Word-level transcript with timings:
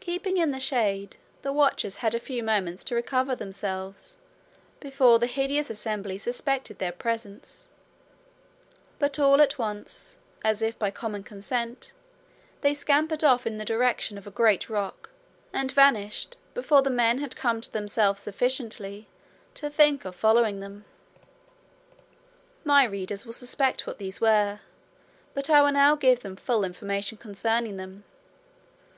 Keeping 0.00 0.38
in 0.38 0.52
the 0.52 0.58
shade, 0.58 1.18
the 1.42 1.52
watchers 1.52 1.96
had 1.96 2.14
a 2.14 2.18
few 2.18 2.42
moments 2.42 2.82
to 2.84 2.94
recover 2.94 3.36
themselves 3.36 4.16
before 4.80 5.18
the 5.18 5.26
hideous 5.26 5.68
assembly 5.68 6.16
suspected 6.16 6.78
their 6.78 6.92
presence; 6.92 7.68
but 8.98 9.18
all 9.18 9.38
at 9.42 9.58
once, 9.58 10.16
as 10.42 10.62
if 10.62 10.78
by 10.78 10.90
common 10.90 11.22
consent, 11.22 11.92
they 12.62 12.72
scampered 12.72 13.22
off 13.22 13.46
in 13.46 13.58
the 13.58 13.66
direction 13.66 14.16
of 14.16 14.26
a 14.26 14.30
great 14.30 14.70
rock, 14.70 15.10
and 15.52 15.70
vanished 15.72 16.38
before 16.54 16.80
the 16.80 16.88
men 16.88 17.18
had 17.18 17.36
come 17.36 17.60
to 17.60 17.70
themselves 17.70 18.22
sufficiently 18.22 19.08
to 19.52 19.68
think 19.68 20.06
of 20.06 20.16
following 20.16 20.60
them. 20.60 20.86
My 22.64 22.84
readers 22.84 23.26
will 23.26 23.34
suspect 23.34 23.86
what 23.86 23.98
these 23.98 24.22
were; 24.22 24.60
but 25.34 25.50
I 25.50 25.60
will 25.60 25.72
now 25.72 25.96
give 25.96 26.20
them 26.20 26.34
full 26.36 26.64
information 26.64 27.18
concerning 27.18 27.76
them. 27.76 28.04